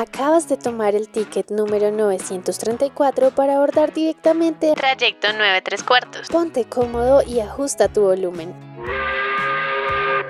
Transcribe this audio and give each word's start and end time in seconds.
Acabas 0.00 0.48
de 0.48 0.56
tomar 0.56 0.94
el 0.94 1.10
ticket 1.10 1.50
número 1.50 1.90
934 1.90 3.32
para 3.32 3.56
abordar 3.56 3.92
directamente 3.92 4.72
Trayecto 4.72 5.30
93 5.30 5.82
cuartos. 5.82 6.28
Ponte 6.28 6.64
cómodo 6.64 7.20
y 7.22 7.40
ajusta 7.40 7.86
tu 7.86 8.00
volumen. 8.04 8.54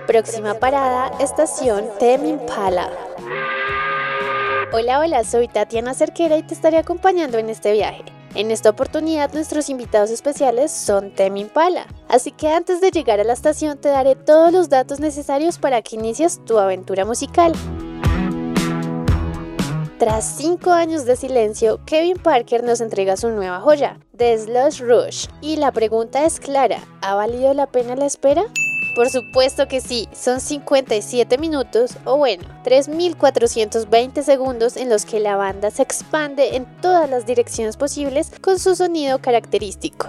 Próxima 0.09 0.55
parada, 0.55 1.13
estación 1.21 1.85
Temi 2.01 2.31
Impala. 2.31 2.91
Hola, 4.73 4.99
hola, 4.99 5.23
soy 5.23 5.47
Tatiana 5.47 5.95
Cerquera 5.95 6.37
y 6.37 6.43
te 6.43 6.55
estaré 6.55 6.79
acompañando 6.79 7.39
en 7.39 7.49
este 7.49 7.71
viaje. 7.71 8.03
En 8.35 8.51
esta 8.51 8.71
oportunidad 8.71 9.33
nuestros 9.35 9.71
invitados 9.71 10.11
especiales 10.11 10.73
son 10.73 11.15
Temi 11.15 11.43
Impala, 11.43 11.87
así 12.09 12.33
que 12.33 12.49
antes 12.49 12.81
de 12.81 12.91
llegar 12.91 13.21
a 13.21 13.25
la 13.25 13.35
estación 13.35 13.79
te 13.79 13.91
daré 13.91 14.17
todos 14.17 14.53
los 14.53 14.69
datos 14.69 14.99
necesarios 14.99 15.61
para 15.61 15.81
que 15.81 15.95
inicies 15.95 16.45
tu 16.45 16.59
aventura 16.59 17.05
musical. 17.05 17.53
Tras 20.01 20.25
cinco 20.25 20.71
años 20.71 21.05
de 21.05 21.15
silencio, 21.15 21.79
Kevin 21.85 22.17
Parker 22.17 22.65
nos 22.65 22.81
entrega 22.81 23.19
su 23.19 23.29
nueva 23.29 23.61
joya, 23.61 24.01
The 24.17 24.39
Slush 24.39 24.81
Rush. 24.81 25.27
Y 25.43 25.57
la 25.57 25.73
pregunta 25.73 26.25
es 26.25 26.41
clara, 26.41 26.79
¿ha 27.03 27.15
valido 27.15 27.53
la 27.53 27.67
pena 27.67 27.95
la 27.97 28.07
espera? 28.07 28.45
Por 28.97 29.11
supuesto 29.11 29.69
que 29.69 29.83
sí, 29.83 30.09
son 30.15 30.41
57 30.41 31.37
minutos 31.37 31.99
o 32.07 32.17
bueno, 32.17 32.45
3.420 32.65 34.23
segundos 34.23 34.79
en 34.79 34.89
los 34.89 35.05
que 35.05 35.21
la 35.21 35.37
banda 35.37 35.71
se 35.71 35.83
expande 35.83 36.57
en 36.57 36.65
todas 36.81 37.11
las 37.11 37.27
direcciones 37.27 37.77
posibles 37.77 38.33
con 38.41 38.59
su 38.59 38.77
sonido 38.77 39.19
característico. 39.19 40.09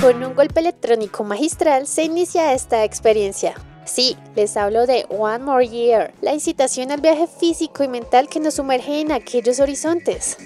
Con 0.00 0.24
un 0.24 0.34
golpe 0.34 0.60
electrónico 0.60 1.24
magistral 1.24 1.86
se 1.86 2.04
inicia 2.04 2.54
esta 2.54 2.84
experiencia, 2.84 3.54
Sí, 3.92 4.16
les 4.36 4.56
hablo 4.56 4.86
de 4.86 5.04
One 5.08 5.40
More 5.40 5.66
Year, 5.66 6.12
la 6.20 6.32
incitación 6.32 6.92
al 6.92 7.00
viaje 7.00 7.26
físico 7.26 7.82
y 7.82 7.88
mental 7.88 8.28
que 8.28 8.38
nos 8.38 8.54
sumerge 8.54 9.00
en 9.00 9.10
aquellos 9.10 9.58
horizontes. 9.58 10.36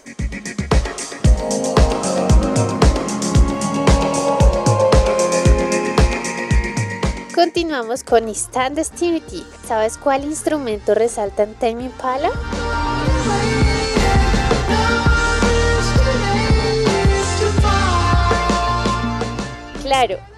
Continuamos 7.35 8.03
con 8.03 8.31
Instant 8.31 8.77
Destiny. 8.77 9.23
¿Sabes 9.69 9.99
cuál 9.99 10.25
instrumento 10.25 10.95
resalta 10.95 11.43
en 11.43 11.53
Tame 11.53 11.85
Impala? 11.85 12.31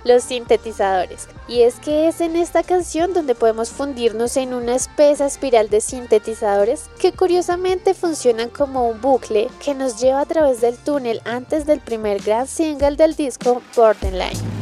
Los 0.05 0.25
sintetizadores. 0.25 1.28
Y 1.48 1.62
es 1.62 1.77
que 1.77 2.09
es 2.09 2.20
en 2.20 2.36
esta 2.36 2.62
canción 2.62 3.12
donde 3.12 3.34
podemos 3.34 3.70
fundirnos 3.70 4.36
en 4.36 4.55
una 4.55 4.75
espesa 4.75 5.27
espiral 5.27 5.69
de 5.69 5.81
sintetizadores 5.81 6.89
que 7.00 7.12
curiosamente 7.12 7.94
funcionan 7.94 8.50
como 8.50 8.89
un 8.89 9.00
bucle 9.00 9.48
que 9.64 9.75
nos 9.75 10.00
lleva 10.00 10.20
a 10.20 10.27
través 10.27 10.61
del 10.61 10.77
túnel 10.77 11.20
antes 11.25 11.67
del 11.67 11.81
primer 11.81 12.22
gran 12.22 12.47
single 12.47 12.97
del 12.97 13.14
disco 13.17 13.62
Borderline. 13.75 14.55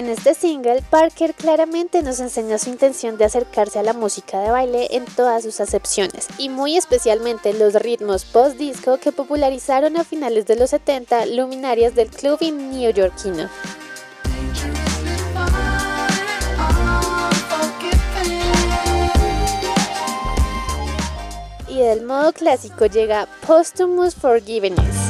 En 0.00 0.08
este 0.08 0.32
single, 0.32 0.80
Parker 0.88 1.34
claramente 1.34 2.02
nos 2.02 2.20
enseña 2.20 2.56
su 2.56 2.70
intención 2.70 3.18
de 3.18 3.26
acercarse 3.26 3.78
a 3.78 3.82
la 3.82 3.92
música 3.92 4.40
de 4.40 4.50
baile 4.50 4.88
en 4.92 5.04
todas 5.04 5.42
sus 5.42 5.60
acepciones, 5.60 6.26
y 6.38 6.48
muy 6.48 6.78
especialmente 6.78 7.52
los 7.52 7.74
ritmos 7.74 8.24
post-disco 8.24 8.96
que 8.96 9.12
popularizaron 9.12 9.98
a 9.98 10.04
finales 10.04 10.46
de 10.46 10.56
los 10.56 10.70
70 10.70 11.26
luminarias 11.26 11.94
del 11.94 12.08
clubbing 12.08 12.70
neoyorquino. 12.70 13.50
Y 21.68 21.78
del 21.78 22.06
modo 22.06 22.32
clásico 22.32 22.86
llega 22.86 23.28
Posthumous 23.46 24.14
Forgiveness 24.14 25.09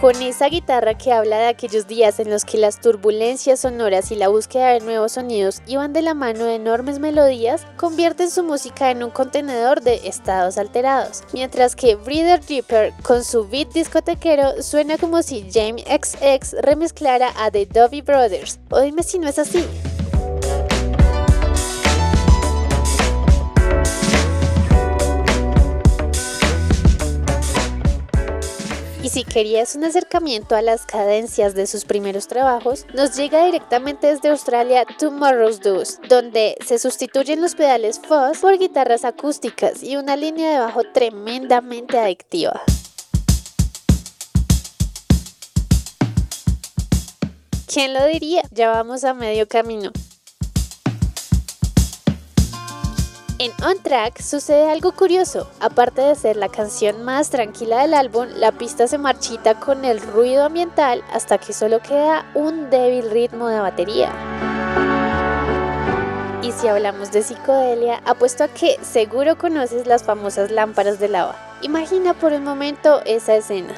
Con 0.00 0.22
esa 0.22 0.48
guitarra 0.48 0.94
que 0.94 1.12
habla 1.12 1.38
de 1.40 1.48
aquellos 1.48 1.86
días 1.86 2.20
en 2.20 2.30
los 2.30 2.46
que 2.46 2.56
las 2.56 2.80
turbulencias 2.80 3.60
sonoras 3.60 4.10
y 4.10 4.16
la 4.16 4.28
búsqueda 4.28 4.68
de 4.68 4.80
nuevos 4.80 5.12
sonidos 5.12 5.60
iban 5.66 5.92
de 5.92 6.00
la 6.00 6.14
mano 6.14 6.46
de 6.46 6.54
enormes 6.54 6.98
melodías, 6.98 7.66
convierten 7.76 8.30
su 8.30 8.42
música 8.42 8.90
en 8.90 9.02
un 9.02 9.10
contenedor 9.10 9.82
de 9.82 10.08
estados 10.08 10.56
alterados, 10.56 11.22
mientras 11.34 11.76
que 11.76 11.96
Breeder 11.96 12.40
Reaper 12.48 12.94
con 13.02 13.22
su 13.24 13.46
beat 13.46 13.74
discotequero 13.74 14.62
suena 14.62 14.96
como 14.96 15.22
si 15.22 15.46
James 15.52 15.84
XX 15.84 16.62
remezclara 16.62 17.34
a 17.36 17.50
The 17.50 17.66
Dovey 17.66 18.00
Brothers. 18.00 18.58
O 18.70 18.80
dime 18.80 19.02
si 19.02 19.18
no 19.18 19.28
es 19.28 19.38
así. 19.38 19.66
Si 29.10 29.24
querías 29.24 29.74
un 29.74 29.82
acercamiento 29.82 30.54
a 30.54 30.62
las 30.62 30.86
cadencias 30.86 31.56
de 31.56 31.66
sus 31.66 31.84
primeros 31.84 32.28
trabajos, 32.28 32.86
nos 32.94 33.16
llega 33.16 33.44
directamente 33.44 34.06
desde 34.06 34.28
Australia 34.28 34.84
Tomorrow's 34.98 35.58
Deuce, 35.58 35.98
donde 36.08 36.56
se 36.64 36.78
sustituyen 36.78 37.40
los 37.40 37.56
pedales 37.56 37.98
fuzz 37.98 38.38
por 38.40 38.56
guitarras 38.56 39.04
acústicas 39.04 39.82
y 39.82 39.96
una 39.96 40.14
línea 40.14 40.52
de 40.52 40.60
bajo 40.60 40.82
tremendamente 40.94 41.98
adictiva. 41.98 42.60
¿Quién 47.66 47.94
lo 47.94 48.06
diría? 48.06 48.42
Ya 48.52 48.70
vamos 48.70 49.02
a 49.02 49.12
medio 49.12 49.48
camino. 49.48 49.90
En 53.40 53.52
On 53.64 53.82
Track 53.82 54.20
sucede 54.20 54.70
algo 54.70 54.92
curioso. 54.92 55.48
Aparte 55.60 56.02
de 56.02 56.14
ser 56.14 56.36
la 56.36 56.50
canción 56.50 57.04
más 57.04 57.30
tranquila 57.30 57.80
del 57.80 57.94
álbum, 57.94 58.26
la 58.36 58.52
pista 58.52 58.86
se 58.86 58.98
marchita 58.98 59.58
con 59.58 59.86
el 59.86 59.98
ruido 59.98 60.44
ambiental 60.44 61.02
hasta 61.10 61.38
que 61.38 61.54
solo 61.54 61.80
queda 61.80 62.30
un 62.34 62.68
débil 62.68 63.10
ritmo 63.10 63.48
de 63.48 63.60
batería. 63.60 64.12
Y 66.42 66.52
si 66.52 66.68
hablamos 66.68 67.12
de 67.12 67.22
psicodelia, 67.22 68.02
apuesto 68.04 68.44
a 68.44 68.48
que 68.48 68.76
seguro 68.82 69.38
conoces 69.38 69.86
las 69.86 70.02
famosas 70.02 70.50
lámparas 70.50 71.00
de 71.00 71.08
lava. 71.08 71.34
Imagina 71.62 72.12
por 72.12 72.34
un 72.34 72.44
momento 72.44 73.00
esa 73.06 73.36
escena. 73.36 73.72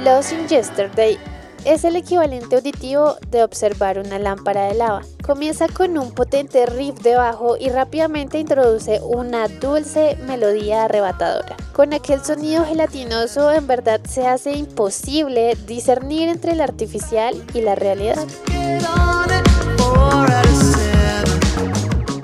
Lost 0.00 0.32
in 0.32 0.48
Yesterday 0.48 1.16
es 1.64 1.84
el 1.84 1.94
equivalente 1.94 2.56
auditivo 2.56 3.14
de 3.28 3.44
observar 3.44 4.00
una 4.00 4.18
lámpara 4.18 4.64
de 4.64 4.74
lava. 4.74 5.02
Comienza 5.28 5.68
con 5.68 5.98
un 5.98 6.12
potente 6.12 6.64
riff 6.64 7.00
de 7.02 7.14
bajo 7.14 7.58
y 7.58 7.68
rápidamente 7.68 8.38
introduce 8.38 8.98
una 9.02 9.46
dulce 9.46 10.16
melodía 10.26 10.84
arrebatadora. 10.84 11.54
Con 11.74 11.92
aquel 11.92 12.24
sonido 12.24 12.64
gelatinoso 12.64 13.52
en 13.52 13.66
verdad 13.66 14.00
se 14.08 14.26
hace 14.26 14.52
imposible 14.52 15.54
discernir 15.66 16.30
entre 16.30 16.52
el 16.52 16.62
artificial 16.62 17.44
y 17.52 17.60
la 17.60 17.74
realidad. 17.74 18.26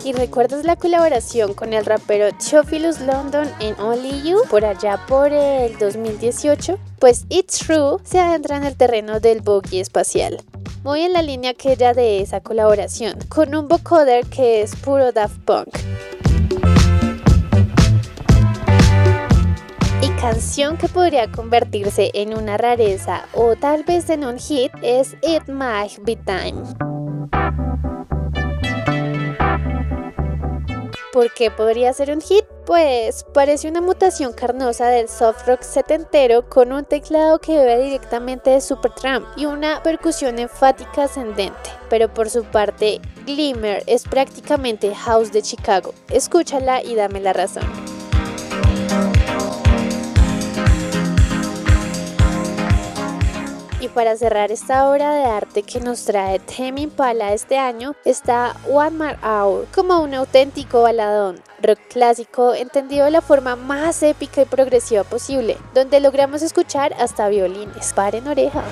¿Y 0.02 0.12
recuerdas 0.14 0.64
la 0.64 0.76
colaboración 0.76 1.52
con 1.52 1.74
el 1.74 1.84
rapero 1.84 2.30
Theophilus 2.38 3.00
London 3.02 3.46
en 3.60 3.78
Only 3.78 4.22
You 4.22 4.38
por 4.48 4.64
allá 4.64 4.98
por 5.06 5.30
el 5.30 5.76
2018? 5.76 6.78
Pues 7.00 7.26
It's 7.28 7.58
True 7.58 7.98
se 8.02 8.18
adentra 8.18 8.56
en 8.56 8.64
el 8.64 8.76
terreno 8.76 9.20
del 9.20 9.42
boogie 9.42 9.82
espacial. 9.82 10.42
Muy 10.84 11.00
en 11.00 11.14
la 11.14 11.22
línea 11.22 11.52
aquella 11.52 11.94
de 11.94 12.20
esa 12.20 12.40
colaboración, 12.40 13.18
con 13.30 13.54
un 13.54 13.68
vocoder 13.68 14.26
que 14.26 14.60
es 14.60 14.76
puro 14.76 15.12
Daft 15.12 15.38
Punk. 15.46 15.68
Y 20.02 20.08
canción 20.20 20.76
que 20.76 20.88
podría 20.88 21.32
convertirse 21.32 22.10
en 22.12 22.36
una 22.36 22.58
rareza 22.58 23.24
o 23.32 23.56
tal 23.56 23.84
vez 23.84 24.10
en 24.10 24.26
un 24.26 24.38
hit 24.38 24.72
es 24.82 25.16
It 25.22 25.48
Might 25.48 26.00
Be 26.02 26.16
Time. 26.16 26.62
¿Por 31.14 31.32
qué 31.32 31.48
podría 31.48 31.92
ser 31.92 32.10
un 32.10 32.20
hit? 32.20 32.44
Pues 32.66 33.24
parece 33.32 33.68
una 33.68 33.80
mutación 33.80 34.32
carnosa 34.32 34.88
del 34.88 35.08
soft 35.08 35.46
rock 35.46 35.62
setentero 35.62 36.48
con 36.48 36.72
un 36.72 36.84
teclado 36.84 37.38
que 37.38 37.56
bebe 37.56 37.84
directamente 37.84 38.50
de 38.50 38.60
Supertramp 38.60 39.24
y 39.36 39.46
una 39.46 39.80
percusión 39.84 40.40
enfática 40.40 41.04
ascendente. 41.04 41.70
Pero 41.88 42.12
por 42.12 42.30
su 42.30 42.42
parte, 42.42 43.00
Glimmer 43.26 43.84
es 43.86 44.02
prácticamente 44.02 44.92
house 44.92 45.30
de 45.30 45.42
Chicago. 45.42 45.94
Escúchala 46.10 46.82
y 46.82 46.96
dame 46.96 47.20
la 47.20 47.32
razón. 47.32 47.62
Y 53.84 53.88
para 53.88 54.16
cerrar 54.16 54.50
esta 54.50 54.88
obra 54.88 55.14
de 55.14 55.24
arte 55.24 55.62
que 55.62 55.78
nos 55.78 56.06
trae 56.06 56.38
Tame 56.38 56.80
Impala 56.80 57.34
este 57.34 57.58
año 57.58 57.94
está 58.06 58.56
One 58.66 58.92
More 58.92 59.18
Hour 59.22 59.66
como 59.74 60.00
un 60.00 60.14
auténtico 60.14 60.80
baladón 60.80 61.42
rock 61.62 61.80
clásico 61.90 62.54
entendido 62.54 63.04
de 63.04 63.10
la 63.10 63.20
forma 63.20 63.56
más 63.56 64.02
épica 64.02 64.40
y 64.40 64.46
progresiva 64.46 65.04
posible, 65.04 65.58
donde 65.74 66.00
logramos 66.00 66.40
escuchar 66.40 66.94
hasta 66.94 67.28
violines. 67.28 67.92
Paren 67.92 68.26
oreja. 68.26 68.64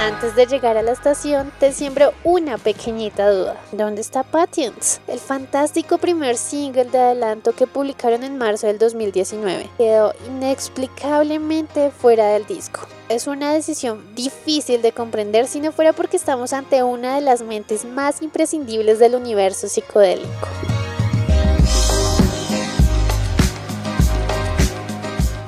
Antes 0.00 0.34
de 0.34 0.46
llegar 0.46 0.78
a 0.78 0.82
la 0.82 0.92
estación, 0.92 1.52
te 1.60 1.74
siembro 1.74 2.14
una 2.24 2.56
pequeñita 2.56 3.30
duda. 3.30 3.60
¿Dónde 3.70 4.00
está 4.00 4.22
Patience? 4.22 4.98
El 5.06 5.18
fantástico 5.18 5.98
primer 5.98 6.38
single 6.38 6.86
de 6.86 6.98
adelanto 6.98 7.52
que 7.52 7.66
publicaron 7.66 8.24
en 8.24 8.38
marzo 8.38 8.66
del 8.66 8.78
2019 8.78 9.68
quedó 9.76 10.14
inexplicablemente 10.26 11.90
fuera 11.90 12.28
del 12.28 12.46
disco. 12.46 12.80
Es 13.10 13.26
una 13.26 13.52
decisión 13.52 14.02
difícil 14.14 14.80
de 14.80 14.92
comprender 14.92 15.46
si 15.46 15.60
no 15.60 15.70
fuera 15.70 15.92
porque 15.92 16.16
estamos 16.16 16.54
ante 16.54 16.82
una 16.82 17.16
de 17.16 17.20
las 17.20 17.42
mentes 17.42 17.84
más 17.84 18.22
imprescindibles 18.22 19.00
del 19.00 19.16
universo 19.16 19.68
psicodélico. 19.68 20.48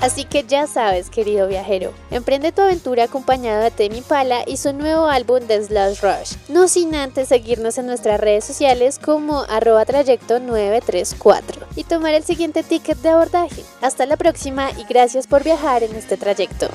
Así 0.03 0.25
que 0.25 0.43
ya 0.43 0.67
sabes, 0.67 1.11
querido 1.11 1.47
viajero, 1.47 1.93
emprende 2.11 2.51
tu 2.51 2.61
aventura 2.61 3.05
acompañado 3.05 3.63
de 3.63 3.71
Temi 3.71 4.03
Pala 4.03 4.43
y 4.45 4.57
su 4.57 4.73
nuevo 4.73 5.07
álbum 5.07 5.41
The 5.47 5.63
Slash 5.63 6.01
Rush. 6.01 6.35
No 6.49 6.67
sin 6.67 6.97
antes 6.97 7.29
seguirnos 7.29 7.79
en 7.79 7.87
nuestras 7.87 8.21
redes 8.21 8.45
sociales 8.45 8.99
como 8.99 9.43
arroba 9.49 9.85
trayecto 9.85 10.41
934 10.41 11.67
y 11.77 11.85
tomar 11.85 12.15
el 12.15 12.25
siguiente 12.25 12.65
ticket 12.65 12.99
de 12.99 13.11
abordaje. 13.11 13.63
Hasta 13.81 14.05
la 14.05 14.17
próxima 14.17 14.73
y 14.73 14.85
gracias 14.89 15.29
por 15.29 15.45
viajar 15.45 15.85
en 15.85 15.95
este 15.95 16.17
trayecto. 16.17 16.67